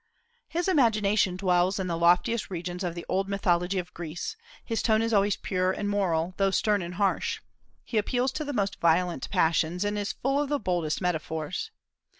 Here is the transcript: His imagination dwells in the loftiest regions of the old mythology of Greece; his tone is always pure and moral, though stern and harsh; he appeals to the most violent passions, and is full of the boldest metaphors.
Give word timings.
His 0.47 0.67
imagination 0.67 1.37
dwells 1.37 1.79
in 1.79 1.85
the 1.85 1.95
loftiest 1.95 2.49
regions 2.49 2.83
of 2.83 2.95
the 2.95 3.05
old 3.07 3.29
mythology 3.29 3.77
of 3.77 3.93
Greece; 3.93 4.35
his 4.65 4.81
tone 4.81 4.99
is 5.03 5.13
always 5.13 5.35
pure 5.35 5.71
and 5.71 5.87
moral, 5.87 6.33
though 6.37 6.49
stern 6.49 6.81
and 6.81 6.95
harsh; 6.95 7.39
he 7.83 7.99
appeals 7.99 8.31
to 8.31 8.43
the 8.43 8.51
most 8.51 8.79
violent 8.81 9.29
passions, 9.29 9.85
and 9.85 9.99
is 9.99 10.13
full 10.13 10.41
of 10.41 10.49
the 10.49 10.57
boldest 10.57 11.01
metaphors. 11.01 11.69